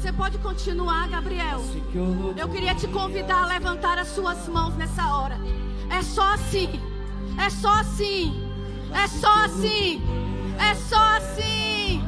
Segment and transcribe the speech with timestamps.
[0.00, 1.60] Você pode continuar, Gabriel.
[2.36, 5.36] Eu queria te convidar a levantar as suas mãos nessa hora.
[5.90, 6.68] É só assim.
[7.36, 8.32] É só assim.
[8.94, 10.00] É só assim.
[10.56, 12.00] É só assim.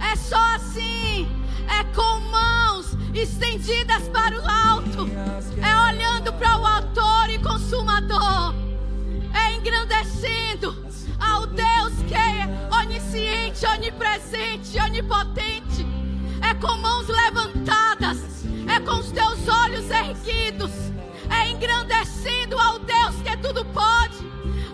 [0.00, 1.28] É só assim.
[1.68, 5.08] É com mãos estendidas para o alto.
[5.60, 8.54] É olhando para o autor e consumador.
[9.34, 10.86] É engrandecendo
[11.18, 15.93] ao Deus que é onisciente, onipresente, onipotente.
[16.64, 18.46] Com mãos levantadas.
[18.66, 20.72] É com os teus olhos erguidos.
[21.28, 24.16] É engrandecendo ao Deus que tudo pode.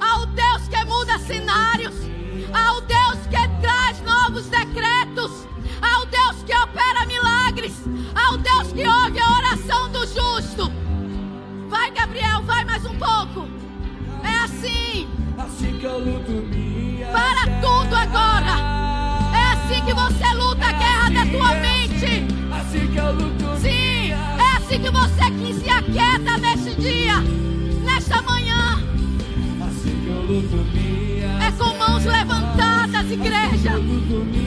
[0.01, 1.97] Ao Deus que muda cenários.
[2.55, 5.49] Ao Deus que traz novos decretos.
[5.83, 7.75] Ao Deus que opera milagres.
[8.15, 10.71] Ao Deus que ouve a oração do justo.
[11.69, 13.49] Vai, Gabriel, vai mais um pouco.
[14.23, 15.09] É assim.
[15.37, 17.09] Assim que eu luto minha.
[17.09, 18.81] Para tudo agora.
[19.35, 21.70] É assim que você luta a guerra da tua mente.
[22.71, 27.21] Assim que eu Sim, é assim que você que se aquieta neste dia,
[27.83, 28.81] nesta manhã.
[29.61, 31.45] Assim que eu.
[31.45, 33.75] É com mãos levantadas, igreja.
[33.75, 34.40] luto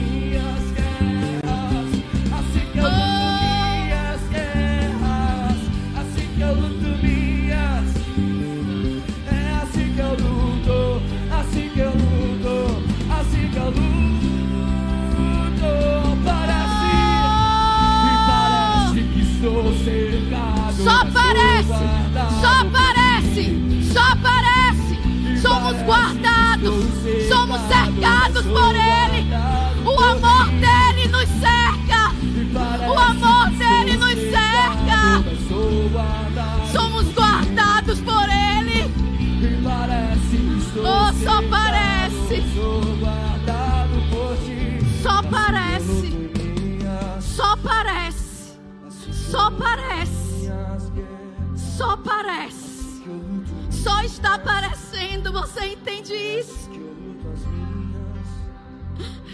[54.24, 56.70] está aparecendo, você entende isso?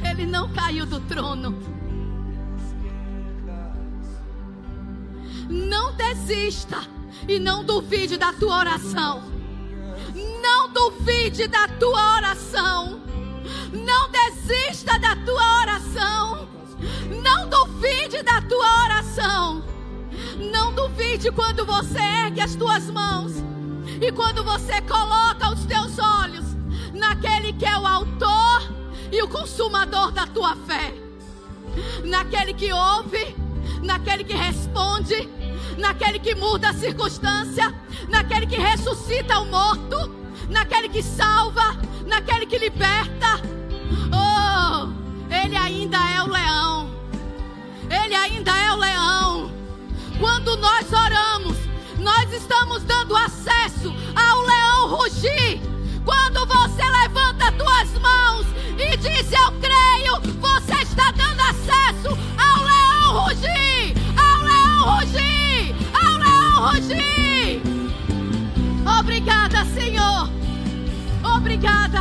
[0.04, 1.56] Ele não caiu do trono.
[5.48, 6.78] Não desista
[7.28, 9.22] e não duvide da tua oração.
[10.42, 13.00] Não duvide da tua oração.
[13.72, 16.48] Não desista da tua oração.
[17.22, 19.64] Não duvide da tua oração.
[20.52, 23.50] Não duvide quando você ergue as tuas mãos
[24.00, 26.56] e quando você coloca os teus olhos
[26.94, 28.72] naquele que é o autor
[29.12, 30.94] e o consumador da tua fé.
[32.04, 33.36] Naquele que ouve,
[33.82, 35.28] naquele que responde,
[35.76, 37.74] naquele que muda a circunstância,
[38.08, 40.10] naquele que ressuscita o morto,
[40.48, 43.40] naquele que salva, naquele que liberta.
[44.12, 44.88] Oh,
[45.32, 46.90] ele ainda é o leão.
[47.90, 49.52] Ele ainda é o leão.
[50.18, 51.29] Quando nós oramos,
[52.10, 55.60] nós estamos dando acesso ao leão rugir.
[56.04, 63.24] Quando você levanta tuas mãos e diz eu creio, você está dando acesso ao leão
[63.24, 67.62] rugir, ao leão rugir, ao leão rugir.
[68.98, 70.28] Obrigada, Senhor.
[71.36, 72.00] Obrigada.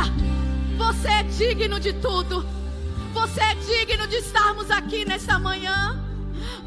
[0.76, 2.44] Você é digno de tudo.
[3.12, 6.09] Você é digno de estarmos aqui nesta manhã.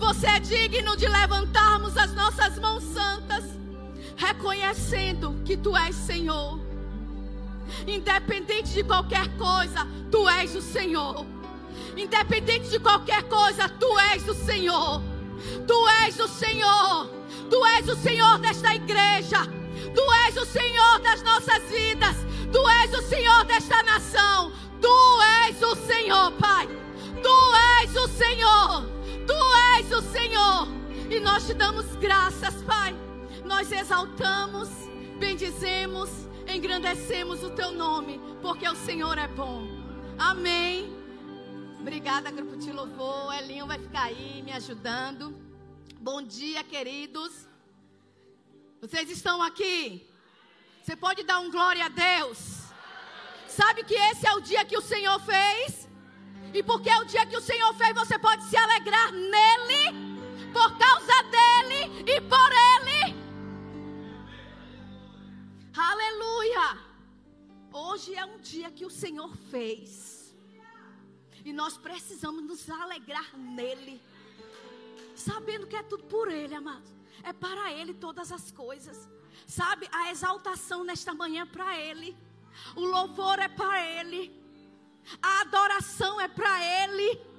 [0.04, 3.46] Você é digno de levantarmos as nossas mãos santas,
[4.18, 6.60] reconhecendo que Tu és Senhor.
[7.88, 11.26] Independente de qualquer coisa, Tu és o Senhor.
[11.96, 15.02] Independente de qualquer coisa, Tu és o Senhor.
[15.66, 17.10] Tu és o Senhor.
[17.50, 19.46] Tu és o Senhor desta igreja.
[19.96, 22.18] Tu és o Senhor das nossas vidas.
[22.52, 24.52] Tu és o Senhor desta nação.
[24.82, 26.68] Tu és o Senhor, Pai.
[27.24, 28.93] Tu és o Senhor.
[29.84, 30.68] És o Senhor.
[31.12, 32.96] E nós te damos graças, Pai.
[33.44, 34.70] Nós exaltamos,
[35.20, 36.10] bendizemos,
[36.48, 39.68] engrandecemos o teu nome, porque o Senhor é bom.
[40.18, 40.90] Amém.
[41.82, 43.34] Obrigada, grupo de louvor.
[43.34, 45.36] Elinho vai ficar aí me ajudando.
[46.00, 47.46] Bom dia, queridos.
[48.80, 50.08] Vocês estão aqui?
[50.82, 52.38] Você pode dar um glória a Deus?
[53.48, 55.90] Sabe que esse é o dia que o Senhor fez?
[56.54, 59.84] E porque é o dia que o Senhor fez, você pode se alegrar nele,
[60.54, 63.24] por causa dele e por ele.
[65.76, 66.78] Aleluia!
[67.72, 70.36] Hoje é um dia que o Senhor fez.
[71.44, 74.00] E nós precisamos nos alegrar nele.
[75.16, 76.94] Sabendo que é tudo por ele, amados.
[77.24, 79.10] É para ele todas as coisas.
[79.48, 82.16] Sabe, a exaltação nesta manhã é para ele.
[82.76, 84.43] O louvor é para ele.
[85.22, 87.34] A adoração é para ele.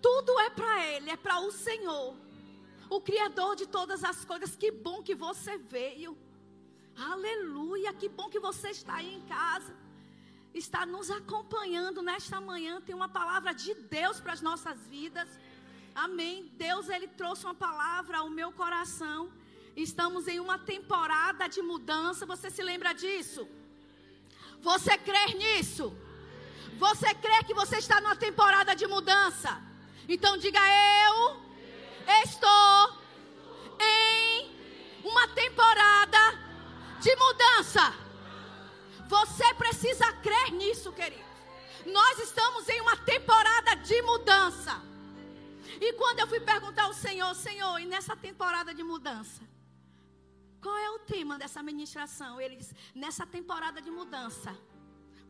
[0.00, 2.16] Tudo é para Ele, é para o Senhor,
[2.88, 4.56] o Criador de todas as coisas.
[4.56, 6.16] Que bom que você veio.
[6.96, 9.74] Aleluia, que bom que você está aí em casa.
[10.52, 12.80] Está nos acompanhando nesta manhã.
[12.80, 15.28] Tem uma palavra de Deus para as nossas vidas.
[15.94, 16.50] Amém.
[16.56, 19.32] Deus, Ele trouxe uma palavra ao meu coração.
[19.74, 22.26] Estamos em uma temporada de mudança.
[22.26, 23.48] Você se lembra disso?
[24.60, 25.96] Você crê nisso?
[26.78, 29.60] Você crê que você está numa temporada de mudança?
[30.08, 30.60] Então diga
[31.08, 31.40] eu
[32.24, 32.98] estou
[33.80, 34.52] em
[35.04, 36.18] uma temporada
[37.00, 37.94] de mudança.
[39.08, 41.22] Você precisa crer nisso, querido.
[41.86, 44.80] Nós estamos em uma temporada de mudança.
[45.80, 49.42] E quando eu fui perguntar ao Senhor, Senhor, e nessa temporada de mudança,
[50.62, 52.40] qual é o tema dessa ministração?
[52.40, 54.56] Ele disse: nessa temporada de mudança,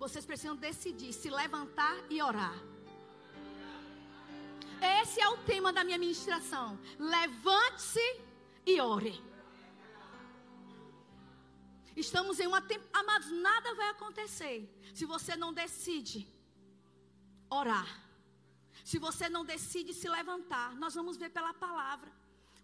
[0.03, 2.57] vocês precisam decidir se levantar e orar.
[5.01, 6.69] Esse é o tema da minha ministração.
[6.99, 8.07] Levante-se
[8.67, 9.15] e ore.
[12.05, 14.57] Estamos em uma temporada, amados, nada vai acontecer
[14.93, 16.21] se você não decide
[17.49, 17.89] orar.
[18.91, 22.11] Se você não decide se levantar, nós vamos ver pela palavra.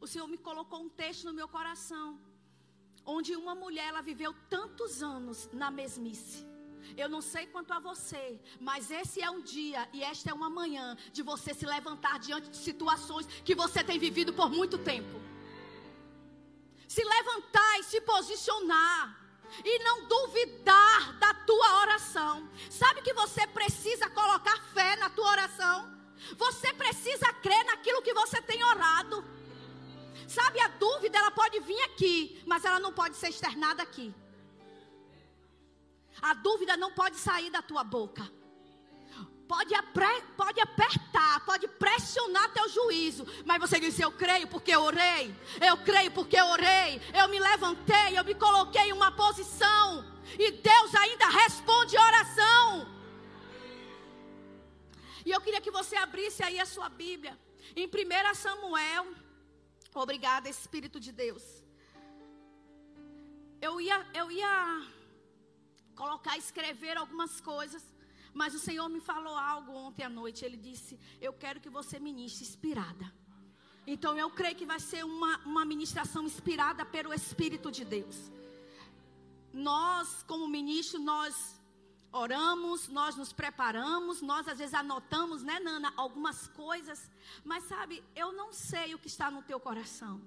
[0.01, 2.19] O Senhor me colocou um texto no meu coração,
[3.05, 6.58] onde uma mulher ela viveu tantos anos na mesmice.
[6.97, 10.51] Eu não sei quanto a você, mas esse é um dia e esta é uma
[10.51, 15.21] manhã de você se levantar diante de situações que você tem vivido por muito tempo.
[16.87, 19.29] Se levantar e se posicionar
[19.65, 22.49] e não duvidar da tua oração.
[22.71, 25.99] Sabe que você precisa colocar fé na tua oração?
[26.37, 29.25] Você precisa crer naquilo que você tem orado.
[30.27, 34.15] Sabe, a dúvida ela pode vir aqui, mas ela não pode ser externada aqui.
[36.21, 38.31] A dúvida não pode sair da tua boca.
[39.49, 43.27] Pode, apre, pode apertar, pode pressionar teu juízo.
[43.47, 45.35] Mas você disse: Eu creio porque eu orei.
[45.59, 47.01] Eu creio porque eu orei.
[47.15, 50.05] Eu me levantei, eu me coloquei em uma posição.
[50.39, 52.99] E Deus ainda responde oração.
[55.25, 57.39] E eu queria que você abrisse aí a sua Bíblia.
[57.75, 59.07] Em 1 Samuel.
[59.95, 61.43] Obrigada, Espírito de Deus.
[63.61, 64.87] Eu ia, eu ia
[66.03, 67.83] colocar, escrever algumas coisas.
[68.41, 70.45] Mas o Senhor me falou algo ontem à noite.
[70.45, 73.07] Ele disse: Eu quero que você ministre inspirada.
[73.93, 78.17] Então eu creio que vai ser uma, uma ministração inspirada pelo Espírito de Deus.
[79.71, 81.59] Nós, como ministro, nós
[82.13, 87.11] oramos, nós nos preparamos, nós às vezes anotamos, né, Nana, algumas coisas.
[87.51, 90.21] Mas sabe, eu não sei o que está no teu coração.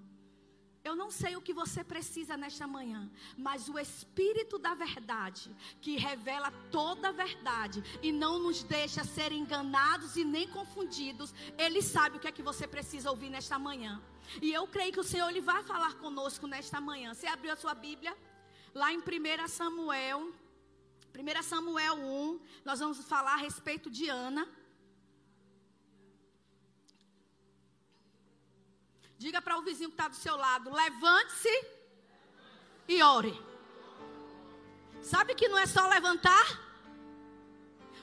[0.84, 5.96] Eu não sei o que você precisa nesta manhã, mas o Espírito da Verdade, que
[5.96, 12.18] revela toda a verdade e não nos deixa ser enganados e nem confundidos, ele sabe
[12.18, 14.02] o que é que você precisa ouvir nesta manhã.
[14.42, 17.14] E eu creio que o Senhor ele vai falar conosco nesta manhã.
[17.14, 18.18] Você abriu a sua Bíblia?
[18.74, 20.32] Lá em 1 Samuel,
[21.14, 24.48] 1 Samuel 1, nós vamos falar a respeito de Ana.
[29.24, 31.56] Diga para o vizinho que está do seu lado: levante-se
[32.88, 33.40] e ore.
[35.00, 36.48] Sabe que não é só levantar?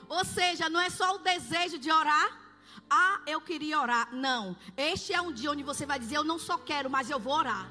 [0.07, 2.29] Ou seja, não é só o desejo de orar.
[2.89, 4.15] Ah, eu queria orar.
[4.15, 4.55] Não.
[4.77, 7.33] Este é um dia onde você vai dizer: Eu não só quero, mas eu vou
[7.33, 7.69] orar.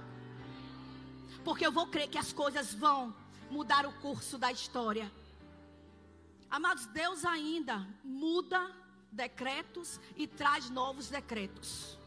[1.43, 3.17] Porque eu vou crer que as coisas vão
[3.51, 5.11] mudar o curso da história.
[6.51, 8.71] Amados, Deus ainda muda
[9.11, 11.98] decretos e traz novos decretos.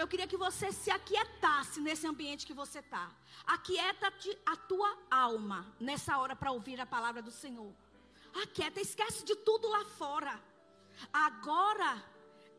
[0.00, 3.10] Eu queria que você se aquietasse nesse ambiente que você está.
[3.44, 7.72] Aquieta-te a tua alma nessa hora para ouvir a palavra do Senhor.
[8.44, 10.40] Aquieta, esquece de tudo lá fora.
[11.12, 12.00] Agora,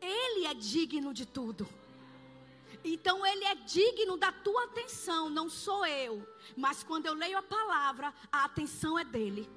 [0.02, 1.66] Ele é digno de tudo.
[2.84, 6.22] Então Ele é digno da tua atenção, não sou eu.
[6.54, 9.48] Mas quando eu leio a palavra, a atenção é dele.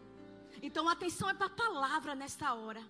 [0.62, 2.82] Então a atenção é para a palavra nesta hora.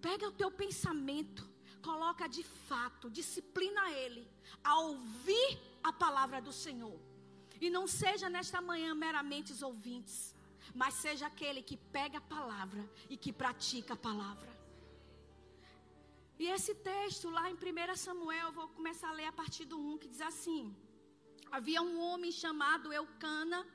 [0.00, 1.49] Pega o teu pensamento
[1.88, 4.22] coloca de fato, disciplina ele
[4.62, 5.50] a ouvir
[5.82, 6.98] a palavra do Senhor.
[7.60, 10.34] E não seja nesta manhã meramente os ouvintes,
[10.74, 14.50] mas seja aquele que pega a palavra e que pratica a palavra.
[16.42, 19.78] E esse texto lá em 1 Samuel, eu vou começar a ler a partir do
[19.78, 20.74] 1, que diz assim:
[21.52, 23.66] Havia um homem chamado Eucana,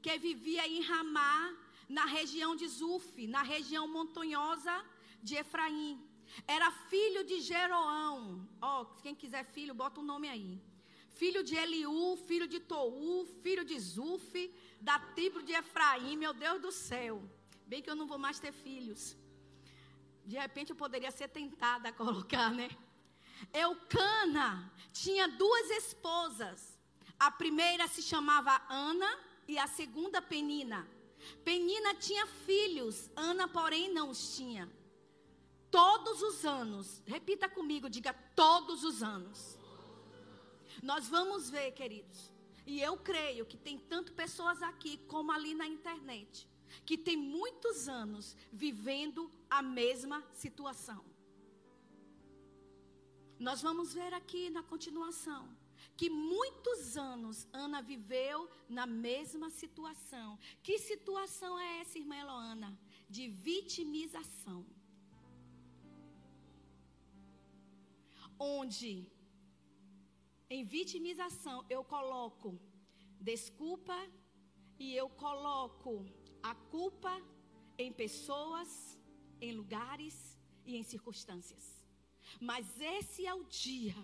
[0.00, 1.52] que vivia em Ramá,
[1.88, 4.84] na região de Zuf, na região montanhosa
[5.22, 6.00] de Efraim.
[6.46, 8.48] Era filho de Jeroão.
[8.60, 10.60] Ó, oh, quem quiser filho, bota o um nome aí.
[11.10, 16.16] Filho de Eliú, filho de Tou, filho de Zuf, da tribo de Efraim.
[16.16, 17.22] Meu Deus do céu.
[17.66, 19.16] Bem que eu não vou mais ter filhos.
[20.24, 22.68] De repente eu poderia ser tentada a colocar, né?
[23.52, 26.78] Eucana tinha duas esposas.
[27.18, 30.86] A primeira se chamava Ana e a segunda Penina.
[31.44, 34.70] Penina tinha filhos, Ana, porém, não os tinha.
[35.76, 39.58] Todos os anos, repita comigo, diga todos os anos.
[40.82, 42.32] Nós vamos ver, queridos,
[42.66, 46.48] e eu creio que tem tanto pessoas aqui como ali na internet,
[46.86, 51.04] que tem muitos anos vivendo a mesma situação.
[53.38, 55.54] Nós vamos ver aqui na continuação
[55.94, 60.38] que muitos anos Ana viveu na mesma situação.
[60.62, 62.78] Que situação é essa, irmã Eloana?
[63.10, 64.64] De vitimização.
[68.38, 69.06] Onde,
[70.50, 72.58] em vitimização, eu coloco
[73.20, 73.96] desculpa
[74.78, 76.04] e eu coloco
[76.42, 77.20] a culpa
[77.78, 78.98] em pessoas,
[79.40, 81.84] em lugares e em circunstâncias.
[82.40, 83.94] Mas esse é o dia,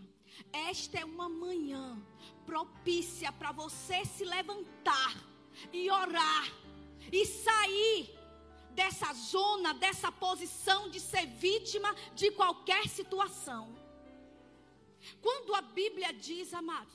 [0.52, 2.00] esta é uma manhã
[2.46, 5.14] propícia para você se levantar
[5.72, 6.46] e orar
[7.10, 8.18] e sair
[8.70, 13.81] dessa zona, dessa posição de ser vítima de qualquer situação.
[15.20, 16.90] Quando a Bíblia diz, amado,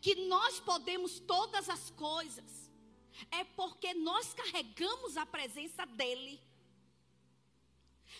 [0.00, 2.70] que nós podemos todas as coisas,
[3.30, 6.40] é porque nós carregamos a presença dEle.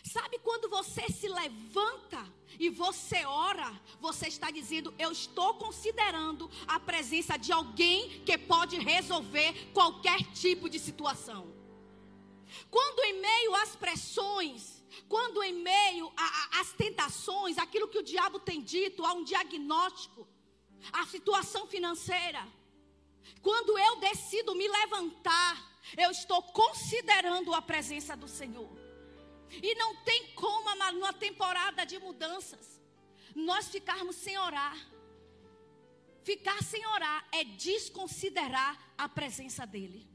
[0.04, 2.26] Sabe quando você se levanta
[2.58, 8.78] e você ora, você está dizendo: Eu estou considerando a presença de alguém que pode
[8.78, 11.52] resolver qualquer tipo de situação.
[12.70, 16.12] Quando em meio às pressões, quando em meio
[16.58, 20.26] às tentações, aquilo que o diabo tem dito, há um diagnóstico,
[20.92, 22.46] a situação financeira,
[23.42, 28.70] quando eu decido me levantar, eu estou considerando a presença do Senhor.
[29.50, 32.80] E não tem como, numa temporada de mudanças,
[33.34, 34.76] nós ficarmos sem orar.
[36.22, 40.08] Ficar sem orar é desconsiderar a presença dEle.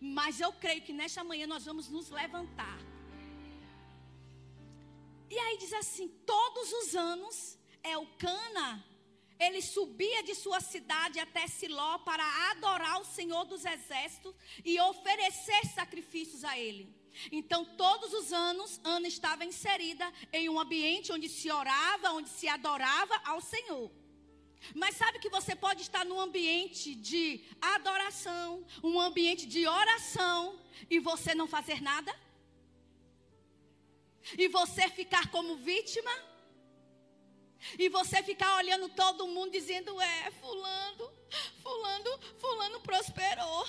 [0.00, 2.91] Mas eu creio que nesta manhã nós vamos nos levantar.
[5.34, 8.84] E aí diz assim: todos os anos, Elcana,
[9.40, 15.62] ele subia de sua cidade até Siló para adorar o Senhor dos Exércitos e oferecer
[15.74, 16.84] sacrifícios a ele.
[17.38, 22.46] Então, todos os anos, Ana estava inserida em um ambiente onde se orava, onde se
[22.46, 23.90] adorava ao Senhor.
[24.74, 30.60] Mas sabe que você pode estar num ambiente de adoração, um ambiente de oração,
[30.90, 32.14] e você não fazer nada?
[34.36, 36.10] E você ficar como vítima?
[37.78, 41.12] E você ficar olhando todo mundo dizendo: é, Fulano,
[41.62, 43.66] Fulano, Fulano prosperou.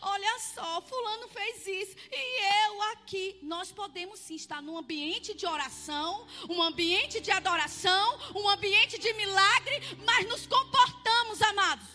[0.00, 3.40] Olha só, fulano fez isso e eu aqui.
[3.42, 9.12] Nós podemos sim estar num ambiente de oração, um ambiente de adoração, um ambiente de
[9.14, 11.88] milagre, mas nos comportamos, amados,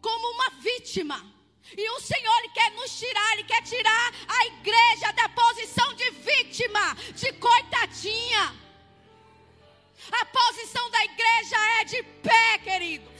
[0.00, 1.35] como uma vítima.
[1.76, 6.94] E o Senhor quer nos tirar, Ele quer tirar a igreja da posição de vítima,
[7.14, 8.54] de coitadinha.
[10.12, 13.16] A posição da igreja é de pé, queridos.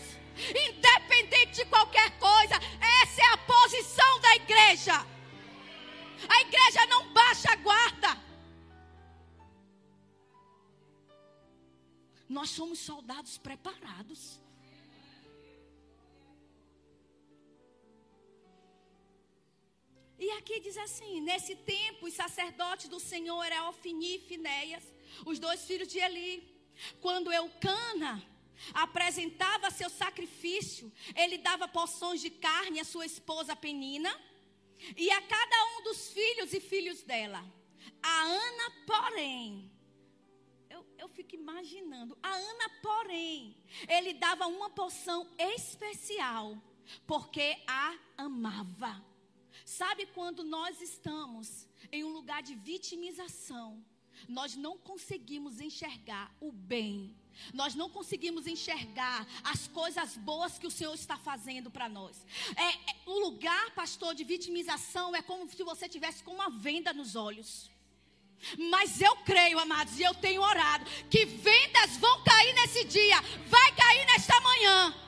[0.68, 2.54] Independente de qualquer coisa,
[3.02, 5.06] essa é a posição da igreja.
[6.28, 8.26] A igreja não baixa a guarda.
[12.28, 14.40] Nós somos soldados preparados.
[20.18, 24.84] E aqui diz assim: nesse tempo, os sacerdotes do Senhor eram Ofni e Finéias,
[25.24, 26.54] os dois filhos de Eli.
[27.00, 28.22] Quando Eucana
[28.72, 34.10] apresentava seu sacrifício, ele dava porções de carne à sua esposa Penina
[34.96, 37.44] e a cada um dos filhos e filhos dela.
[38.02, 39.70] A Ana, porém,
[40.68, 43.56] eu, eu fico imaginando, a Ana, porém,
[43.88, 46.56] ele dava uma porção especial,
[47.06, 49.04] porque a amava.
[49.66, 53.84] Sabe quando nós estamos em um lugar de vitimização,
[54.28, 57.14] nós não conseguimos enxergar o bem
[57.52, 62.24] nós não conseguimos enxergar as coisas boas que o Senhor está fazendo para nós.
[62.56, 66.92] É, é, o lugar, pastor, de vitimização é como se você tivesse com uma venda
[66.92, 67.70] nos olhos.
[68.70, 73.74] Mas eu creio, amados, e eu tenho orado, que vendas vão cair nesse dia, vai
[73.74, 75.05] cair nesta manhã.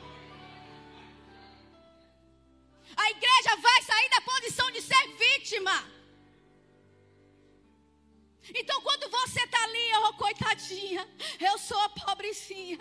[2.98, 5.98] A igreja vai sair da posição de ser vítima.
[8.54, 12.78] Então, quando você está ali, oh, coitadinha, eu sou a pobrecinha,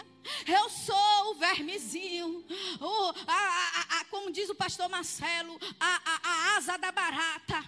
[0.48, 2.46] eu sou o vermezinho,
[2.80, 7.64] oh, a, a, a, como diz o pastor Marcelo, a, asa da barata.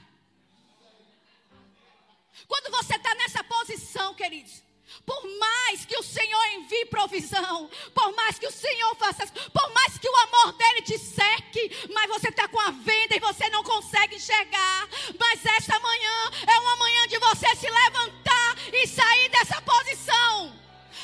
[2.48, 4.64] Quando você está nessa posição, queridos,
[5.10, 9.98] Por mais que o Senhor envie provisão, por mais que o Senhor faça, por mais
[9.98, 13.64] que o amor dele te seque, mas você está com a venda e você não
[13.64, 14.88] consegue enxergar.
[15.20, 20.56] Mas esta manhã é uma manhã de você se levantar e sair dessa posição.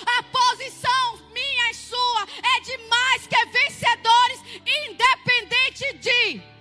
[0.05, 4.39] A posição minha e sua é de mais que vencedores,
[4.87, 6.54] independente de.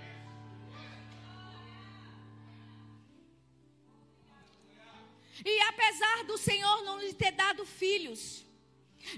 [5.44, 8.44] E apesar do Senhor não lhe ter dado filhos,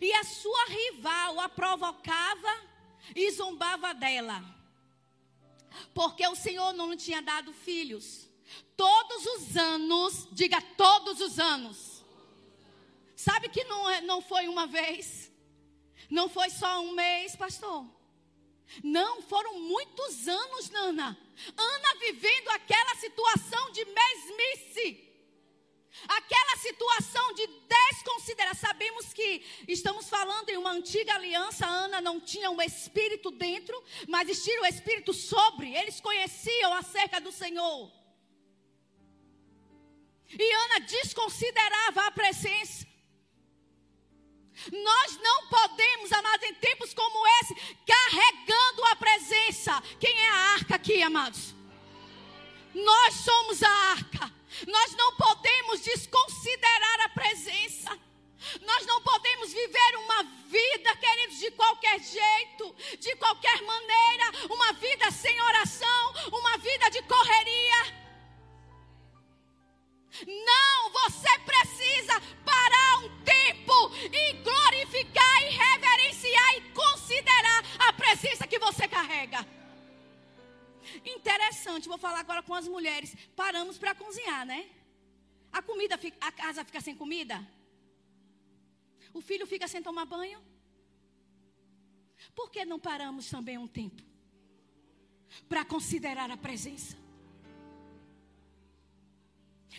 [0.01, 2.63] e a sua rival a provocava
[3.15, 4.45] e zombava dela,
[5.93, 8.29] porque o Senhor não lhe tinha dado filhos.
[8.77, 12.05] Todos os anos, diga todos os anos.
[13.17, 15.31] Sabe que não, é, não foi uma vez,
[16.09, 17.87] não foi só um mês, pastor.
[18.83, 21.19] Não, foram muitos anos, Nana.
[21.57, 25.06] Ana vivendo aquela situação de mesmice.
[26.09, 28.55] Aquela situação de desconsiderar.
[28.55, 31.67] Sabemos que estamos falando em uma antiga aliança.
[31.67, 35.75] Ana não tinha um espírito dentro, mas existia o espírito sobre.
[35.75, 37.91] Eles conheciam acerca do Senhor.
[40.29, 42.87] E Ana desconsiderava a presença.
[44.73, 47.55] Nós não podemos, amados, em tempos como esse,
[47.87, 49.83] carregando a presença.
[50.01, 51.55] Quem é a arca aqui, amados?
[52.75, 54.36] Nós somos a arca.
[54.67, 57.99] Nós não podemos desconsiderar a presença.
[58.63, 65.11] Nós não podemos viver uma vida, queridos, de qualquer jeito, de qualquer maneira, uma vida
[65.11, 68.07] sem oração, uma vida de correria.
[70.27, 71.86] Não, você precisa
[81.77, 83.15] Interessante, vou falar agora com as mulheres.
[83.35, 84.71] Paramos para cozinhar, né?
[85.53, 87.47] A comida, fica, a casa fica sem comida?
[89.13, 90.41] O filho fica sem tomar banho?
[92.35, 94.03] Por que não paramos também um tempo?
[95.49, 96.97] Para considerar a presença.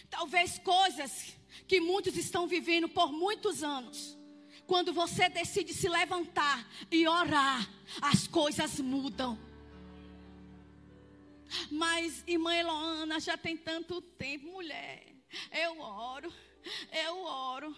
[0.10, 1.36] Talvez coisas
[1.67, 4.15] que muitos estão vivendo por muitos anos.
[4.67, 7.67] Quando você decide se levantar e orar,
[8.02, 9.47] as coisas mudam.
[11.72, 15.16] Mas, irmã Eloana, já tem tanto tempo, mulher.
[15.52, 16.34] Eu oro,
[16.92, 17.76] eu oro.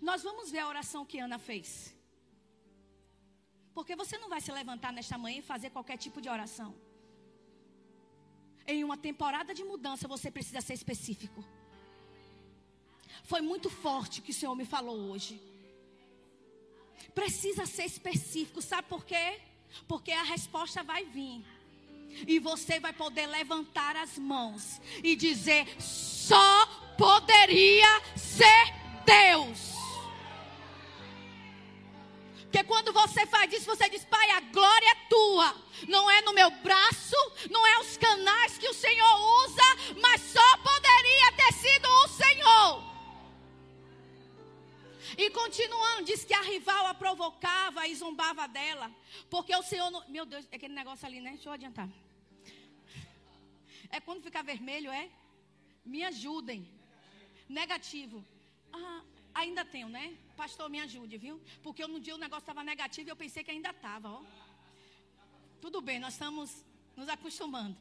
[0.00, 1.94] Nós vamos ver a oração que Ana fez.
[3.74, 6.74] Porque você não vai se levantar nesta manhã e fazer qualquer tipo de oração.
[8.66, 11.44] Em uma temporada de mudança, você precisa ser específico.
[13.24, 15.40] Foi muito forte o que o Senhor me falou hoje.
[17.14, 19.40] Precisa ser específico, sabe por quê?
[19.86, 21.44] Porque a resposta vai vir.
[22.26, 29.70] E você vai poder levantar as mãos e dizer: só poderia ser Deus.
[32.42, 35.54] Porque quando você faz isso, você diz: Pai, a glória é tua.
[35.88, 37.16] Não é no meu braço,
[37.48, 42.89] não é os canais que o Senhor usa, mas só poderia ter sido o Senhor.
[45.22, 48.90] E continuando, diz que a rival a provocava e zombava dela.
[49.28, 49.90] Porque o Senhor.
[49.90, 50.02] Não...
[50.08, 51.32] Meu Deus, é aquele negócio ali, né?
[51.32, 51.90] Deixa eu adiantar.
[53.90, 55.10] É quando fica vermelho, é?
[55.84, 56.66] Me ajudem.
[57.46, 58.24] Negativo.
[58.72, 59.02] Ah,
[59.34, 60.16] ainda tenho, né?
[60.38, 61.38] Pastor, me ajude, viu?
[61.62, 64.22] Porque no dia o negócio estava negativo e eu pensei que ainda estava, ó.
[65.60, 66.64] Tudo bem, nós estamos
[66.96, 67.76] nos acostumando.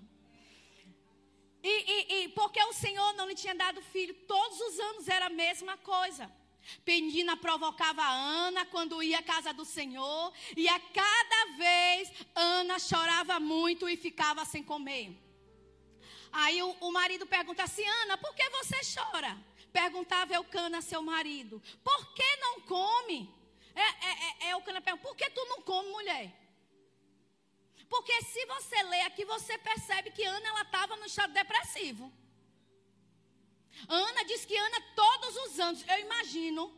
[1.63, 5.27] E, e, e porque o Senhor não lhe tinha dado filho, todos os anos era
[5.27, 6.29] a mesma coisa.
[6.83, 13.39] Penina provocava Ana quando ia à casa do Senhor, e a cada vez Ana chorava
[13.39, 15.17] muito e ficava sem comer.
[16.31, 19.37] Aí o, o marido pergunta assim: Ana, por que você chora?
[19.71, 23.33] Perguntava Eucana, seu marido: Por que não come?
[23.75, 26.35] É, é, é, Eucana pergunta: Por que tu não come, mulher?
[27.89, 32.13] Porque se você lê aqui, você percebe que Ana ela estava no estado depressivo.
[33.87, 36.73] Ana diz que Ana, todos os anos, eu imagino,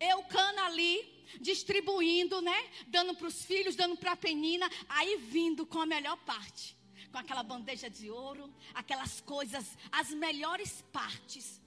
[0.00, 2.70] Eucana ali, distribuindo, né?
[2.86, 6.76] Dando para os filhos, dando para a penina, aí vindo com a melhor parte.
[7.12, 11.60] Com aquela bandeja de ouro, aquelas coisas, as melhores partes.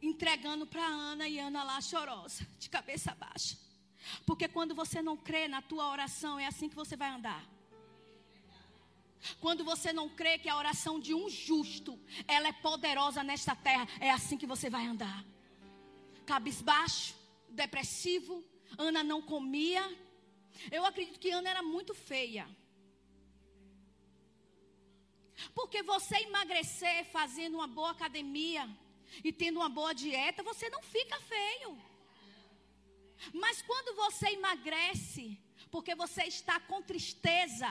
[0.00, 3.56] Entregando para Ana e Ana lá chorosa, de cabeça baixa.
[4.24, 7.57] Porque quando você não crê na tua oração, é assim que você vai andar.
[9.40, 13.86] Quando você não crê que a oração de um justo, ela é poderosa nesta terra,
[14.00, 15.24] é assim que você vai andar.
[16.24, 17.14] Cabisbaixo,
[17.48, 18.44] depressivo,
[18.76, 19.82] Ana não comia.
[20.70, 22.48] Eu acredito que Ana era muito feia.
[25.54, 28.68] Porque você emagrecer fazendo uma boa academia
[29.22, 31.80] e tendo uma boa dieta, você não fica feio.
[33.32, 35.38] Mas quando você emagrece,
[35.70, 37.68] porque você está com tristeza,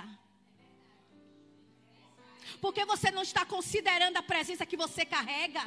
[2.62, 5.64] porque você não está considerando a presença que você carrega.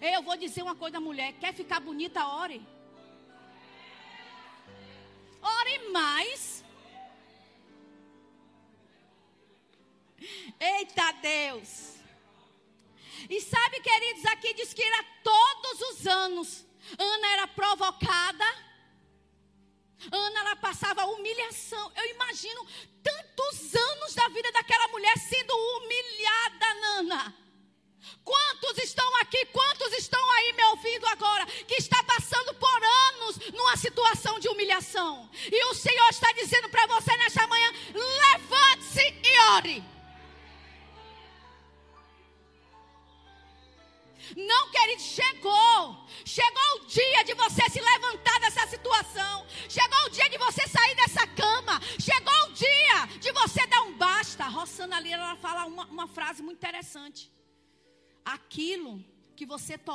[0.00, 2.60] Eu vou dizer uma coisa, mulher: quer ficar bonita, ore.
[5.42, 6.64] Ore mais.
[10.60, 11.96] Eita Deus.
[13.28, 16.66] E sabe, queridos, aqui diz que era todos os anos.
[16.98, 18.44] Ana era provocada.
[20.10, 21.92] Ana ela passava humilhação.
[21.96, 22.66] Eu imagino
[23.02, 23.89] tantos anos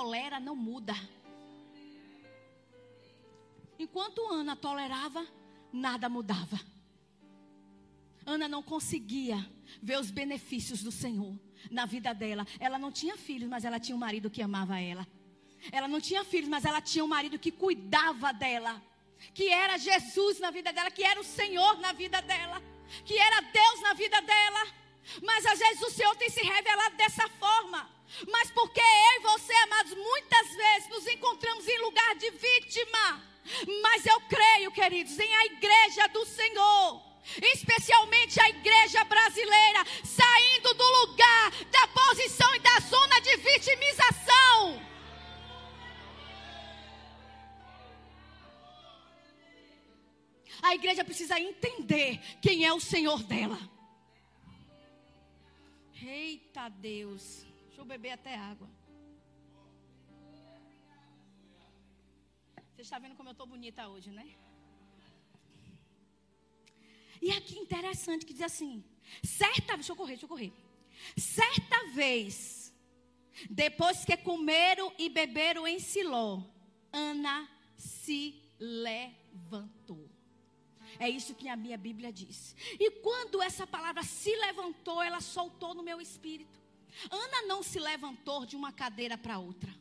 [0.05, 0.93] tolera não muda.
[3.79, 5.25] Enquanto Ana tolerava,
[5.73, 6.59] nada mudava.
[8.23, 9.37] Ana não conseguia
[9.81, 11.33] ver os benefícios do Senhor
[11.71, 12.45] na vida dela.
[12.59, 15.07] Ela não tinha filhos, mas ela tinha um marido que amava ela.
[15.71, 18.79] Ela não tinha filhos, mas ela tinha um marido que cuidava dela.
[19.33, 22.61] Que era Jesus na vida dela, que era o Senhor na vida dela,
[23.03, 24.67] que era Deus na vida dela.
[25.23, 27.94] Mas às vezes o Senhor tem se revelado dessa forma.
[28.31, 33.23] Mas porque eu e você, amados, muitas vezes nos encontramos em lugar de vítima.
[33.81, 37.05] Mas eu creio, queridos, em a igreja do Senhor
[37.41, 44.85] especialmente a igreja brasileira, saindo do lugar, da posição e da zona de vitimização.
[50.61, 53.59] A igreja precisa entender quem é o Senhor dela.
[56.01, 57.44] Eita Deus.
[57.75, 58.69] Deixa eu beber até água.
[62.73, 64.33] Você está vendo como eu estou bonita hoje, né?
[67.21, 68.81] E aqui interessante que diz assim:
[69.21, 70.53] certa deixa eu correr, deixa eu correr.
[71.17, 72.73] Certa vez,
[73.49, 76.41] depois que comeram e beberam em Siló,
[76.93, 80.09] Ana se levantou.
[80.97, 82.55] É isso que a minha Bíblia diz.
[82.79, 86.64] E quando essa palavra se levantou, ela soltou no meu espírito.
[87.09, 89.73] Ana não se levantou de uma cadeira para outra.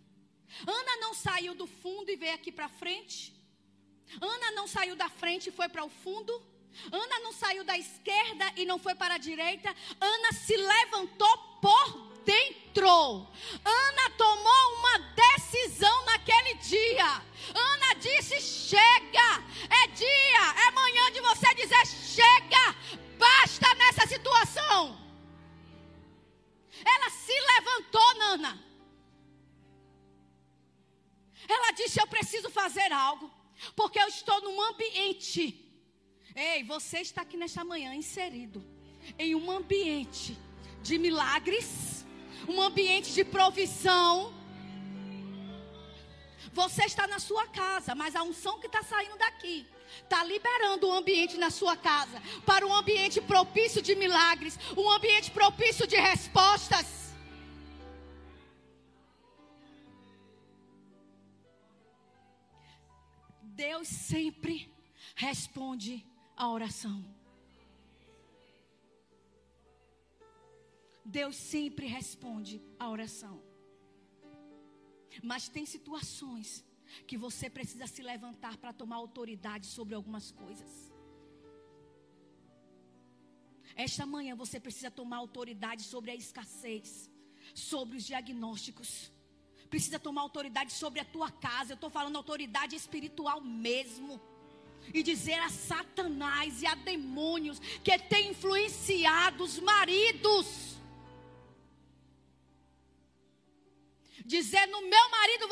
[0.66, 3.34] Ana não saiu do fundo e veio aqui para frente.
[4.20, 6.32] Ana não saiu da frente e foi para o fundo.
[6.90, 9.74] Ana não saiu da esquerda e não foi para a direita.
[10.00, 13.28] Ana se levantou por dentro.
[13.64, 17.22] Ana tomou uma decisão naquele dia.
[17.54, 22.76] Ana disse: chega, é dia, é manhã de você dizer: chega,
[23.18, 25.03] basta nessa situação.
[26.84, 28.64] Ela se levantou, Nana.
[31.48, 33.30] Ela disse: Eu preciso fazer algo,
[33.76, 35.64] porque eu estou num ambiente
[36.34, 38.64] Ei, você está aqui nesta manhã inserido
[39.16, 40.36] em um ambiente
[40.82, 42.04] de milagres,
[42.48, 44.34] um ambiente de provisão.
[46.52, 49.64] Você está na sua casa, mas a unção que está saindo daqui
[50.02, 55.30] está liberando o ambiente na sua casa para um ambiente propício de milagres, um ambiente
[55.30, 57.04] propício de respostas.
[63.42, 64.72] Deus sempre
[65.14, 66.04] responde
[66.36, 67.04] a oração.
[71.04, 73.42] Deus sempre responde a oração.
[75.22, 76.64] Mas tem situações
[77.06, 80.92] que você precisa se levantar para tomar autoridade sobre algumas coisas.
[83.76, 87.10] Esta manhã você precisa tomar autoridade sobre a escassez,
[87.54, 89.10] sobre os diagnósticos.
[89.68, 91.72] Precisa tomar autoridade sobre a tua casa.
[91.72, 94.20] Eu estou falando autoridade espiritual mesmo
[94.92, 100.74] e dizer a Satanás e a demônios que tem influenciado os maridos.
[104.24, 105.48] Dizer no meu marido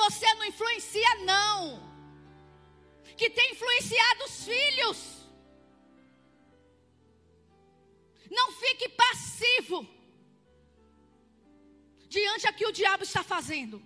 [3.22, 4.98] Que tem influenciado os filhos.
[8.28, 9.86] Não fique passivo
[12.08, 13.80] diante do que o diabo está fazendo.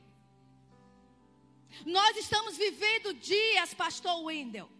[1.84, 4.70] Nós estamos vivendo dias, pastor Wendel,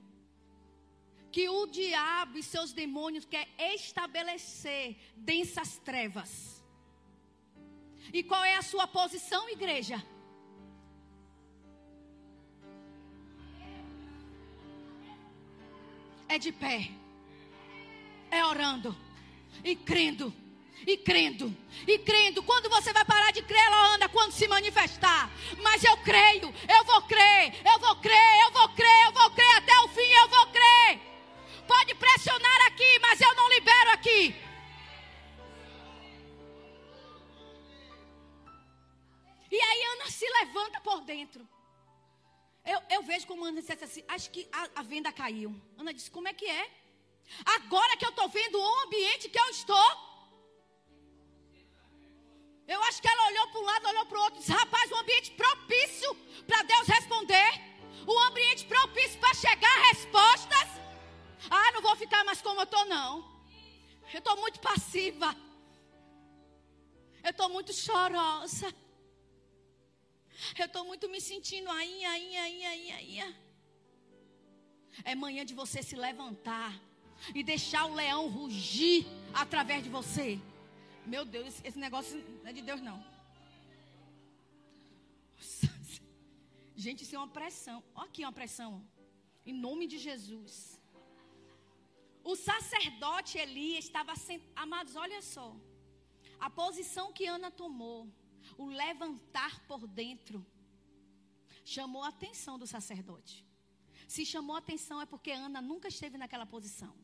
[1.31, 6.65] que o diabo e seus demônios quer estabelecer densas trevas.
[8.11, 10.03] E qual é a sua posição, igreja?
[16.29, 16.91] É de pé.
[18.31, 18.97] É orando.
[19.65, 20.35] E crendo.
[20.87, 21.57] E crendo.
[21.87, 22.43] E crendo.
[22.43, 25.31] Quando você vai parar de crer, ela anda quando se manifestar.
[25.63, 26.53] Mas eu creio.
[26.69, 27.55] Eu vou crer.
[27.65, 28.41] Eu vou crer.
[28.45, 29.07] Eu vou crer.
[29.07, 30.01] Eu vou crer até o fim.
[30.03, 31.01] Eu vou crer.
[31.67, 34.35] Pode pressionar aqui, mas eu não libero aqui.
[39.51, 41.47] E aí Ana se levanta por dentro.
[42.73, 45.55] Eu, eu vejo como Ana disse assim, acho que a, a venda caiu.
[45.79, 46.69] Ana disse, como é que é?
[47.57, 49.89] Agora que eu estou vendo o ambiente que eu estou.
[52.67, 54.41] Eu acho que ela olhou para um lado, olhou para o outro.
[54.41, 56.13] Disse, rapaz, um ambiente propício
[56.49, 57.51] para Deus responder.
[58.09, 60.69] Um ambiente propício para chegar respostas.
[61.49, 63.25] Ah, não vou ficar mais como eu estou, não.
[64.13, 65.37] Eu estou muito passiva.
[67.23, 68.75] Eu estou muito chorosa.
[70.59, 73.37] Eu estou muito me sentindo aí, aí, aí, aí, aí.
[75.05, 76.73] É manhã de você se levantar
[77.35, 80.41] e deixar o leão rugir através de você.
[81.07, 82.99] Meu Deus, esse negócio não é de Deus, não.
[86.85, 87.83] Gente, isso é uma pressão.
[87.95, 88.73] Olha aqui uma pressão.
[89.45, 90.81] Em nome de Jesus.
[92.25, 94.53] O sacerdote Eli estava sentado.
[94.57, 95.49] Amados, olha só.
[96.39, 98.09] A posição que Ana tomou
[98.57, 100.45] o levantar por dentro,
[101.65, 103.45] chamou a atenção do sacerdote.
[104.07, 106.95] Se chamou a atenção é porque Ana nunca esteve naquela posição.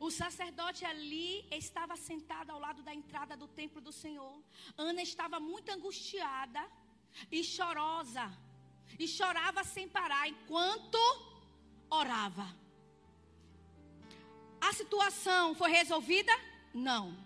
[0.00, 4.42] O sacerdote ali estava sentado ao lado da entrada do templo do Senhor.
[4.76, 6.62] Ana estava muito angustiada
[7.30, 8.26] e chorosa.
[8.98, 10.98] E chorava sem parar enquanto
[11.90, 12.46] orava.
[14.60, 16.32] A situação foi resolvida?
[16.72, 17.16] Não.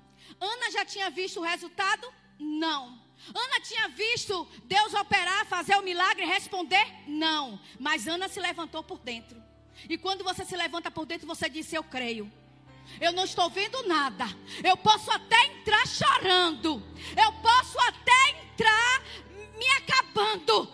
[0.40, 2.12] Ana já tinha visto o resultado?
[2.38, 2.98] Não.
[3.34, 6.86] Ana tinha visto Deus operar, fazer o milagre, responder?
[7.06, 7.60] Não.
[7.78, 9.42] Mas Ana se levantou por dentro.
[9.88, 12.30] E quando você se levanta por dentro, você disse: Eu creio.
[13.00, 14.26] Eu não estou vendo nada.
[14.62, 16.82] Eu posso até entrar chorando.
[17.16, 19.02] Eu posso até entrar
[19.56, 20.72] me acabando.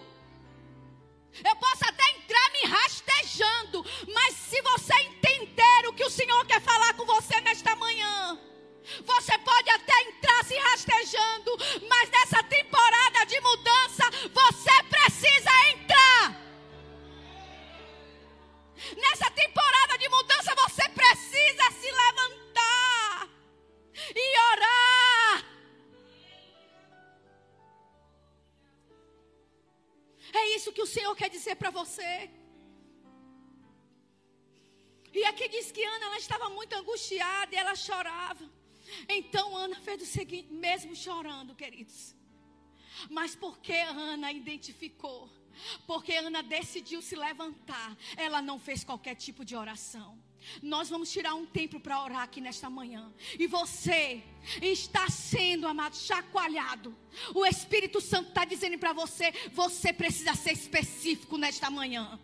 [1.44, 3.84] Eu posso até entrar me rastejando.
[4.12, 8.38] Mas se você entender o que o Senhor quer falar com você nesta manhã.
[9.04, 11.56] Você pode até entrar se rastejando,
[11.88, 14.04] mas nessa temporada de mudança,
[14.40, 16.40] você precisa entrar.
[18.96, 23.28] Nessa temporada de mudança, você precisa se levantar
[24.14, 25.44] e orar.
[30.32, 32.30] É isso que o Senhor quer dizer para você.
[35.12, 38.59] E aqui diz que Ana ela estava muito angustiada e ela chorava.
[39.08, 42.14] Então Ana fez o seguinte, mesmo chorando, queridos.
[43.08, 45.30] Mas porque Ana identificou,
[45.86, 50.18] porque Ana decidiu se levantar, ela não fez qualquer tipo de oração.
[50.62, 53.12] Nós vamos tirar um tempo para orar aqui nesta manhã.
[53.38, 54.22] E você
[54.62, 56.96] está sendo, amado, chacoalhado.
[57.34, 62.18] O Espírito Santo está dizendo para você: você precisa ser específico nesta manhã.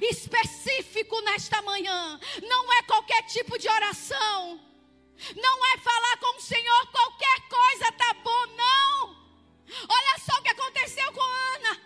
[0.00, 2.18] Específico nesta manhã.
[2.42, 4.60] Não é qualquer tipo de oração.
[5.36, 9.16] Não é falar com o Senhor qualquer coisa tá bom, não.
[9.88, 11.80] Olha só o que aconteceu com Ana.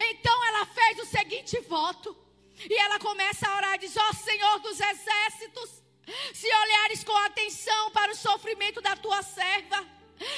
[0.00, 2.16] Então ela fez o seguinte voto.
[2.58, 5.82] E ela começa a orar e diz: Ó oh, Senhor dos exércitos,
[6.32, 9.86] se olhares com atenção para o sofrimento da tua serva,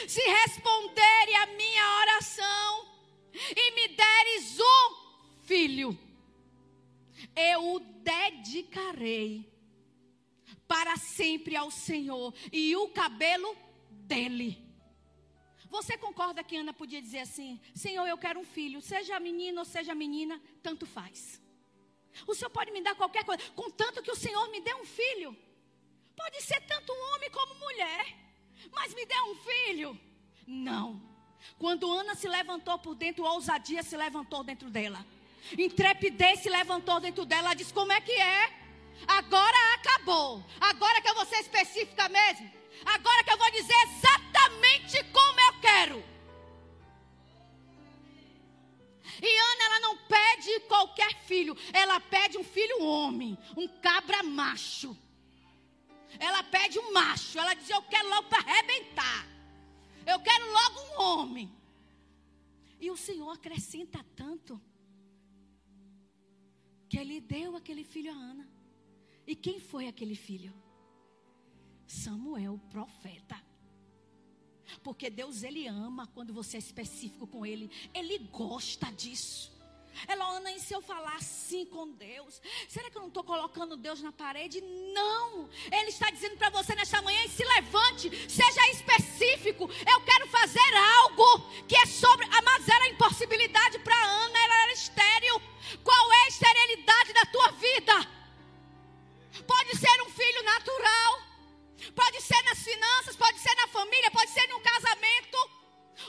[0.08, 2.96] se responderes a minha oração
[3.54, 4.96] e me deres um
[5.42, 5.98] filho,
[7.36, 9.55] eu o dedicarei
[10.66, 13.56] para sempre ao Senhor e o cabelo
[13.90, 14.64] dele.
[15.68, 19.64] Você concorda que Ana podia dizer assim: Senhor, eu quero um filho, seja menino ou
[19.64, 21.40] seja menina, tanto faz.
[22.26, 25.36] O Senhor pode me dar qualquer coisa, contanto que o Senhor me dê um filho.
[26.16, 28.16] Pode ser tanto homem como mulher,
[28.72, 30.00] mas me dê um filho.
[30.46, 31.02] Não.
[31.58, 35.04] Quando Ana se levantou por dentro, ousadia se levantou dentro dela.
[35.58, 37.48] Intrepidez se levantou dentro dela.
[37.48, 38.65] Ela disse: Como é que é?
[39.06, 40.44] Agora acabou.
[40.60, 42.50] Agora que eu vou ser específica mesmo.
[42.84, 46.16] Agora que eu vou dizer exatamente como eu quero.
[49.22, 51.56] E Ana, ela não pede qualquer filho.
[51.72, 53.38] Ela pede um filho homem.
[53.56, 54.96] Um cabra macho.
[56.18, 57.38] Ela pede um macho.
[57.38, 59.26] Ela diz: Eu quero logo para arrebentar.
[60.04, 61.52] Eu quero logo um homem.
[62.78, 64.60] E o Senhor acrescenta tanto.
[66.88, 68.55] Que ele deu aquele filho a Ana.
[69.26, 70.54] E quem foi aquele filho?
[71.86, 73.36] Samuel, profeta.
[74.82, 77.70] Porque Deus, Ele ama quando você é específico com Ele.
[77.94, 79.54] Ele gosta disso.
[80.08, 82.40] Eloana, e se eu falar assim com Deus?
[82.68, 84.60] Será que eu não estou colocando Deus na parede?
[84.60, 85.48] Não.
[85.72, 89.64] Ele está dizendo para você nesta manhã: se levante, seja específico.
[89.90, 92.26] Eu quero fazer algo que é sobre.
[92.44, 95.40] Mas era impossibilidade para Ana, ela era estéril.
[95.82, 98.15] Qual é a esterilidade da tua vida?
[99.46, 101.22] Pode ser um filho natural,
[101.94, 105.50] pode ser nas finanças, pode ser na família, pode ser num casamento.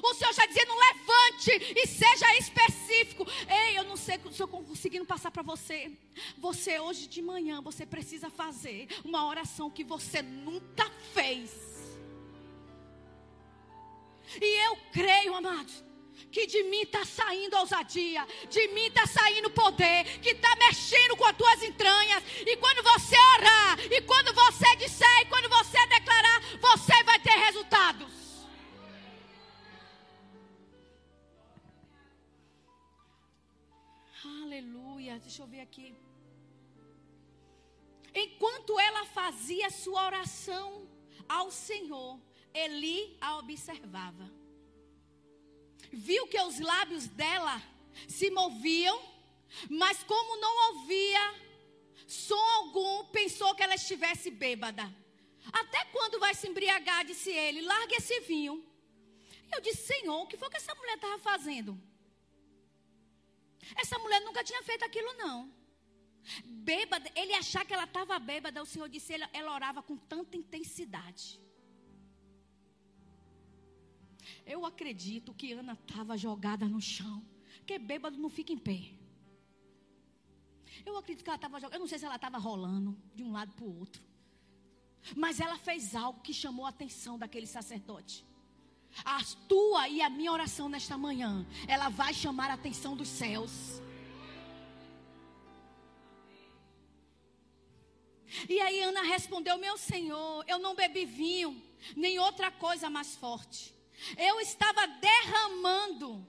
[0.04, 3.26] O Senhor está dizendo: levante e seja específico.
[3.50, 5.92] Ei, eu não sei se eu conseguindo passar para você.
[6.38, 11.52] Você, hoje de manhã, você precisa fazer uma oração que você nunca fez.
[14.42, 15.84] E eu creio, amados,
[16.32, 21.26] que de mim está saindo ousadia, de mim está saindo poder, que está mexendo com
[21.26, 22.24] as tuas entranhas.
[22.46, 27.32] E quando você orar, e quando você disser, e quando você declarar, você vai ter
[27.32, 28.18] resultados.
[34.26, 35.20] Aleluia.
[35.20, 35.96] Deixa eu ver aqui.
[38.14, 40.88] Enquanto ela fazia sua oração
[41.30, 42.20] ao Senhor,
[42.54, 44.32] Eli a observava.
[45.92, 47.62] Viu que os lábios dela
[48.08, 49.02] se moviam,
[49.70, 51.36] mas como não ouvia
[52.08, 54.84] som algum, pensou que ela estivesse bêbada.
[55.52, 57.06] Até quando vai se embriagar?
[57.06, 58.66] Disse ele: larga esse vinho.
[59.54, 61.80] Eu disse: Senhor, o que foi que essa mulher estava fazendo?
[63.76, 65.52] Essa mulher nunca tinha feito aquilo, não.
[66.46, 70.36] Bêbada, ele achar que ela estava bêbada, o Senhor disse, ela, ela orava com tanta
[70.36, 71.40] intensidade.
[74.48, 77.22] Eu acredito que Ana estava jogada no chão.
[77.58, 78.82] Porque bêbado não fica em pé.
[80.86, 81.74] Eu acredito que ela estava jogando.
[81.74, 84.02] Eu não sei se ela estava rolando de um lado para o outro.
[85.16, 88.26] Mas ela fez algo que chamou a atenção daquele sacerdote.
[89.04, 93.82] A tua e a minha oração nesta manhã, ela vai chamar a atenção dos céus.
[98.48, 101.62] E aí Ana respondeu: Meu senhor, eu não bebi vinho,
[101.98, 103.77] nem outra coisa mais forte.
[104.18, 106.26] Eu estava derramando.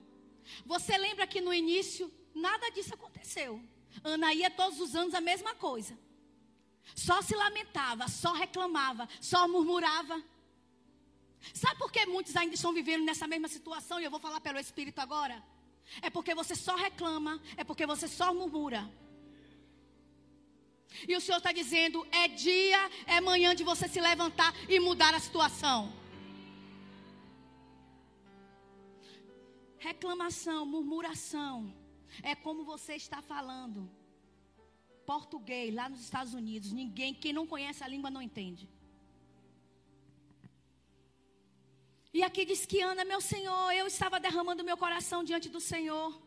[0.65, 3.63] Você lembra que no início nada disso aconteceu.
[4.03, 5.99] Ana ia todos os anos a mesma coisa.
[6.95, 10.23] Só se lamentava, só reclamava, só murmurava.
[11.53, 14.01] Sabe por que muitos ainda estão vivendo nessa mesma situação?
[14.01, 15.43] E eu vou falar pelo Espírito agora.
[16.03, 18.91] É porque você só reclama, é porque você só murmura.
[21.07, 25.15] E o Senhor está dizendo: é dia, é manhã de você se levantar e mudar
[25.15, 25.93] a situação.
[29.79, 31.73] Reclamação, murmuração,
[32.23, 33.91] é como você está falando.
[35.07, 38.69] Português, lá nos Estados Unidos, ninguém, quem não conhece a língua não entende.
[42.13, 46.21] E aqui diz que Ana, meu Senhor, eu estava derramando meu coração diante do Senhor,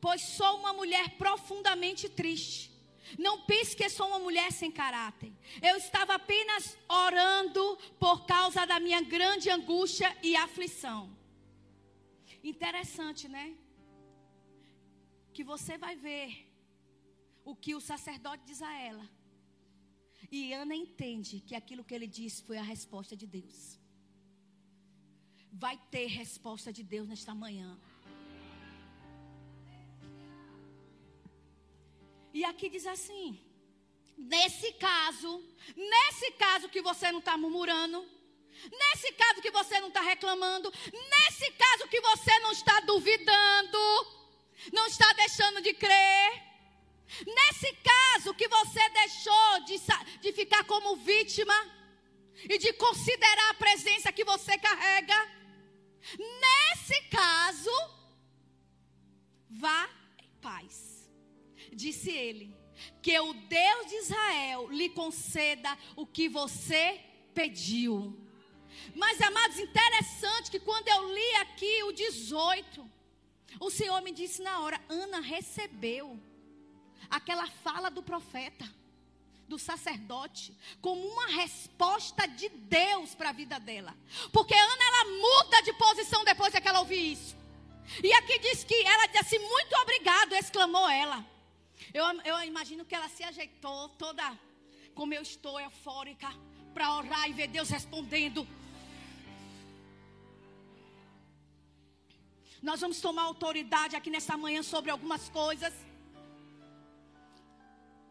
[0.00, 2.70] pois sou uma mulher profundamente triste.
[3.18, 5.32] Não pense que sou uma mulher sem caráter.
[5.60, 11.21] Eu estava apenas orando por causa da minha grande angústia e aflição.
[12.42, 13.56] Interessante, né?
[15.32, 16.28] Que você vai ver
[17.44, 19.08] o que o sacerdote diz a ela.
[20.30, 23.82] E Ana entende que aquilo que ele disse foi a resposta de Deus
[25.52, 27.78] vai ter resposta de Deus nesta manhã.
[32.32, 33.38] E aqui diz assim:
[34.16, 35.30] nesse caso,
[35.76, 38.04] nesse caso que você não está murmurando,
[38.70, 40.72] nesse caso que você não está reclamando,
[41.10, 43.78] nesse caso que você não está duvidando,
[44.72, 46.42] não está deixando de crer,
[47.26, 49.80] nesse caso que você deixou de,
[50.20, 51.54] de ficar como vítima
[52.48, 55.42] e de considerar a presença que você carrega,
[56.18, 57.70] Nesse caso,
[59.48, 59.88] vá
[60.18, 61.08] em paz.
[61.72, 62.56] Disse ele:
[63.00, 67.00] que o Deus de Israel lhe conceda o que você
[67.34, 68.18] pediu.
[68.94, 72.90] Mas, amados, interessante que quando eu li aqui o 18,
[73.60, 76.18] o Senhor me disse na hora: Ana recebeu
[77.10, 78.68] aquela fala do profeta
[79.48, 83.94] do sacerdote como uma resposta de Deus para a vida dela.
[84.32, 87.36] Porque Ana ela muda de posição depois que ela ouvir isso.
[88.02, 91.24] E aqui diz que ela disse assim, muito obrigado, exclamou ela.
[91.92, 94.38] Eu, eu imagino que ela se ajeitou toda
[94.94, 96.28] como eu estou eufórica
[96.72, 98.46] para orar e ver Deus respondendo.
[102.62, 105.74] Nós vamos tomar autoridade aqui nessa manhã sobre algumas coisas.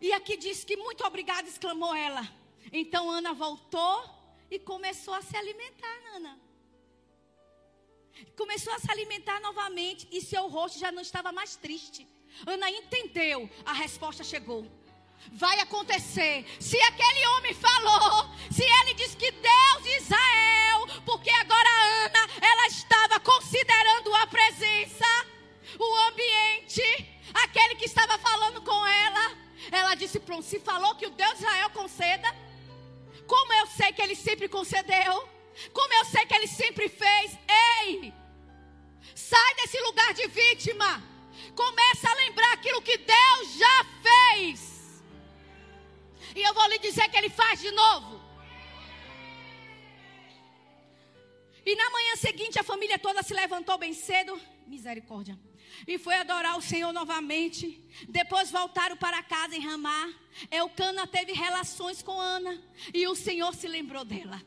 [0.02, 2.28] E aqui diz que muito obrigada, exclamou ela.
[2.72, 4.04] Então Ana voltou
[4.50, 6.38] e começou a se alimentar, Ana.
[8.36, 12.06] Começou a se alimentar novamente e seu rosto já não estava mais triste.
[12.46, 14.66] Ana entendeu, a resposta chegou.
[15.34, 16.46] Vai acontecer.
[16.60, 21.70] Se aquele homem falou, se ele disse que Deus de Israel, porque agora
[22.06, 25.06] Ana, ela estava considerando a presença,
[25.80, 26.84] o ambiente,
[27.34, 29.38] aquele que estava falando com ela.
[29.72, 32.36] Ela disse: Pronto, se falou que o Deus de Israel conceda,
[33.28, 35.30] como eu sei que ele sempre concedeu,
[35.74, 37.38] como eu sei que ele sempre fez,
[37.80, 38.14] ei,
[39.16, 41.04] sai desse lugar de vítima.
[41.56, 44.71] Começa a lembrar aquilo que Deus já fez.
[46.36, 48.22] E eu vou lhe dizer que Ele faz de novo.
[51.66, 54.40] E na manhã seguinte a família toda se levantou bem cedo.
[54.66, 55.38] Misericórdia.
[55.88, 57.82] E foi adorar o Senhor novamente.
[58.08, 60.12] Depois voltaram para casa em Ramá.
[60.50, 62.62] Eucana teve relações com Ana.
[62.94, 64.42] E o Senhor se lembrou dela.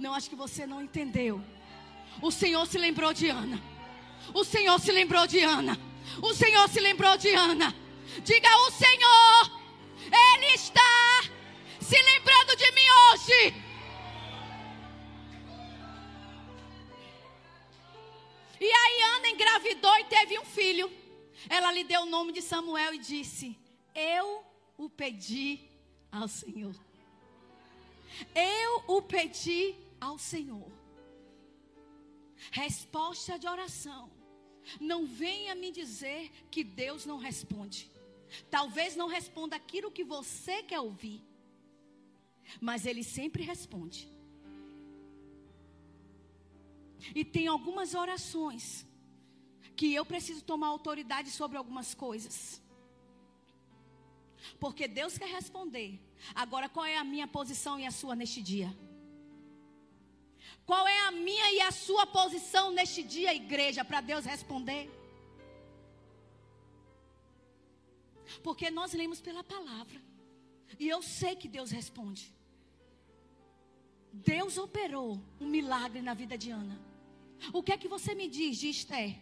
[0.00, 1.42] Não, acho que você não entendeu.
[2.20, 3.62] O Senhor se lembrou de Ana.
[4.34, 5.78] O Senhor se lembrou de Ana.
[6.22, 7.74] O Senhor se lembrou de Ana.
[8.22, 9.60] Diga o Senhor,
[10.04, 11.22] Ele está
[11.80, 13.66] se lembrando de mim hoje.
[18.60, 20.90] E aí Ana engravidou e teve um filho.
[21.48, 23.58] Ela lhe deu o nome de Samuel e disse:
[23.94, 24.44] Eu
[24.76, 25.68] o pedi
[26.10, 26.74] ao Senhor.
[28.34, 30.70] Eu o pedi ao Senhor.
[32.50, 34.15] Resposta de oração.
[34.80, 37.90] Não venha me dizer que Deus não responde.
[38.50, 41.22] Talvez não responda aquilo que você quer ouvir.
[42.60, 44.08] Mas Ele sempre responde.
[47.14, 48.86] E tem algumas orações
[49.76, 52.60] que eu preciso tomar autoridade sobre algumas coisas.
[54.58, 56.00] Porque Deus quer responder.
[56.34, 58.74] Agora, qual é a minha posição e a sua neste dia?
[60.66, 64.90] Qual é a minha e a sua posição neste dia, igreja, para Deus responder?
[68.42, 70.02] Porque nós lemos pela palavra.
[70.76, 72.34] E eu sei que Deus responde.
[74.12, 76.76] Deus operou um milagre na vida de Ana.
[77.52, 79.16] O que é que você me diz de Esther?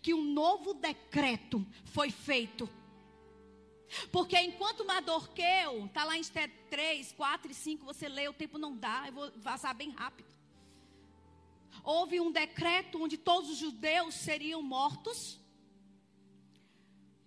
[0.00, 2.70] Que um novo decreto foi feito.
[4.10, 8.56] Porque enquanto Madorqueu, está lá em Esther 3, 4 e 5, você lê, o tempo
[8.56, 10.35] não dá, eu vou passar bem rápido
[11.94, 15.18] houve um decreto onde todos os judeus seriam mortos.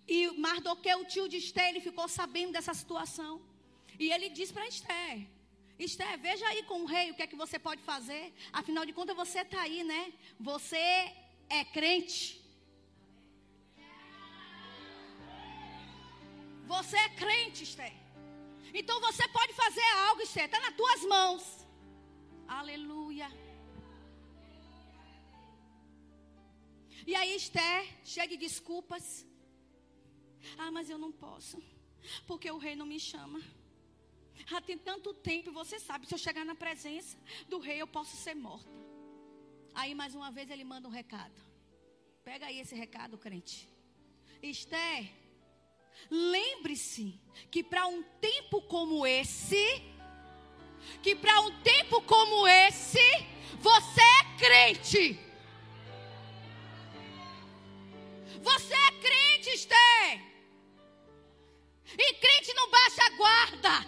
[0.06, 3.32] E Mardoqueu, o tio de Esther, ele ficou sabendo dessa situação.
[3.98, 5.26] E ele disse para Esther:
[5.78, 8.24] Esther, veja aí com o rei o que é que você pode fazer.
[8.52, 10.02] Afinal de contas, você está aí, né?
[10.38, 10.84] Você
[11.60, 12.20] é crente.
[16.74, 17.94] Você é crente, Esther.
[18.80, 20.44] Então você pode fazer algo, Esther.
[20.44, 21.42] Está nas tuas mãos.
[22.46, 22.99] Aleluia.
[27.06, 29.26] E aí Esther, cheia de desculpas.
[30.58, 31.62] Ah, mas eu não posso.
[32.26, 33.40] Porque o rei não me chama.
[34.52, 37.16] Ah, tem tanto tempo, você sabe, se eu chegar na presença
[37.48, 38.70] do rei, eu posso ser morta.
[39.74, 41.34] Aí mais uma vez ele manda um recado.
[42.24, 43.68] Pega aí esse recado, crente.
[44.42, 45.12] Esther,
[46.10, 47.20] lembre-se
[47.50, 49.82] que para um tempo como esse,
[51.02, 52.98] que para um tempo como esse,
[53.58, 55.29] você é crente.
[58.40, 60.30] Você é crente, Esther.
[61.98, 63.86] E crente não baixa a guarda.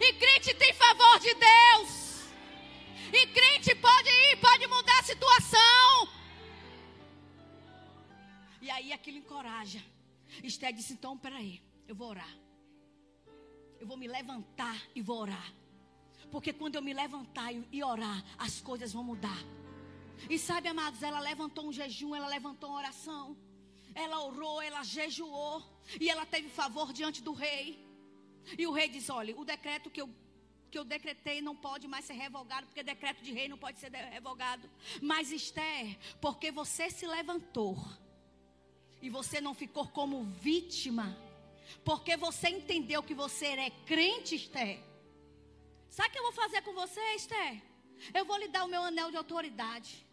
[0.00, 1.90] E crente tem favor de Deus.
[3.12, 6.08] E crente pode ir, pode mudar a situação.
[8.60, 9.82] E aí aquilo encoraja.
[10.42, 12.36] Esther disse: então, peraí, eu vou orar.
[13.80, 15.52] Eu vou me levantar e vou orar.
[16.30, 19.38] Porque quando eu me levantar e orar, as coisas vão mudar.
[20.28, 23.36] E sabe, amados, ela levantou um jejum, ela levantou uma oração.
[23.94, 25.62] Ela orou, ela jejuou.
[26.00, 27.84] E ela teve favor diante do rei.
[28.58, 30.08] E o rei diz: olha, o decreto que eu,
[30.70, 33.90] que eu decretei não pode mais ser revogado, porque decreto de rei não pode ser
[33.90, 34.68] revogado.
[35.02, 37.76] Mas Esther, porque você se levantou
[39.02, 41.16] e você não ficou como vítima,
[41.84, 44.82] porque você entendeu que você é crente, Esther.
[45.88, 47.62] Sabe o que eu vou fazer com você, Esther?
[48.14, 50.06] Eu vou lhe dar o meu anel de autoridade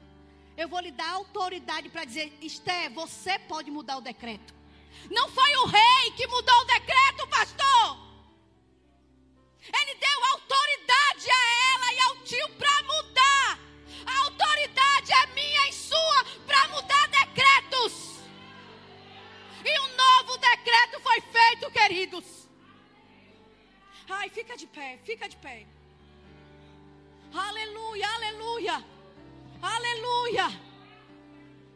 [0.58, 4.53] eu vou lhe dar autoridade para dizer: Esté, você pode mudar o decreto.
[5.12, 8.08] Não foi o rei que mudou o decreto, pastor.
[9.62, 13.60] Ele deu autoridade a ela e ao tio para mudar.
[14.05, 18.18] A autoridade é minha e sua para mudar decretos.
[19.64, 22.47] E um novo decreto foi feito, queridos.
[24.10, 25.68] Ai, fica de pé, fica de pé.
[27.34, 28.97] Aleluia, aleluia.
[29.62, 30.47] Aleluia.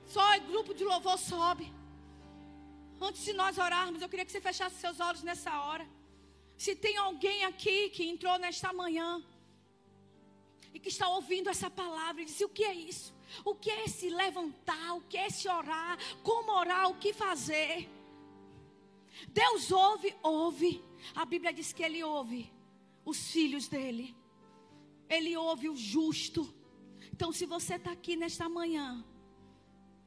[0.06, 1.72] Só o grupo de louvor sobe.
[3.00, 5.88] Antes de nós orarmos, eu queria que você fechasse seus olhos nessa hora.
[6.58, 9.24] Se tem alguém aqui que entrou nesta manhã
[10.74, 13.14] e que está ouvindo essa palavra e disse: O que é isso?
[13.44, 14.94] O que é esse levantar?
[14.96, 15.98] O que é esse orar?
[16.22, 16.90] Como orar?
[16.90, 17.90] O que fazer?
[19.30, 20.84] Deus ouve, ouve.
[21.16, 22.52] A Bíblia diz que Ele ouve
[23.04, 24.16] os filhos dele.
[25.10, 26.54] Ele ouve o justo.
[27.22, 29.06] Então, se você está aqui nesta manhã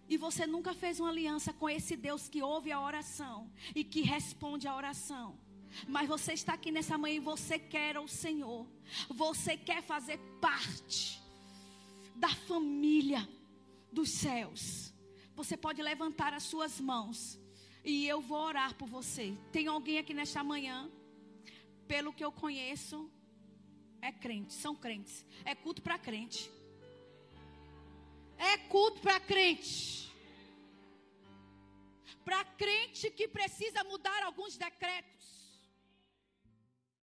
[0.09, 4.01] e você nunca fez uma aliança com esse Deus que ouve a oração e que
[4.01, 5.39] responde a oração,
[5.87, 8.67] mas você está aqui nessa manhã e você quer o Senhor,
[9.09, 11.23] você quer fazer parte
[12.17, 13.29] da família
[13.93, 14.93] dos céus,
[15.37, 17.39] você pode levantar as suas mãos
[17.85, 19.39] e eu vou orar por você.
[19.53, 20.91] Tem alguém aqui nesta manhã?
[21.87, 23.09] Pelo que eu conheço,
[24.03, 25.25] é crente, são crentes.
[25.45, 26.51] É culto para crente.
[28.53, 30.13] É culto para crente.
[32.25, 35.24] Para crente que precisa mudar alguns decretos.